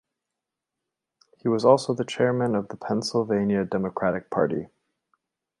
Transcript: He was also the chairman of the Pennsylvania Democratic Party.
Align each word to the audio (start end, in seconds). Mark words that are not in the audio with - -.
He 1.37 1.47
was 1.47 1.63
also 1.63 1.93
the 1.93 2.03
chairman 2.03 2.55
of 2.55 2.69
the 2.69 2.75
Pennsylvania 2.75 3.65
Democratic 3.65 4.31
Party. 4.31 4.69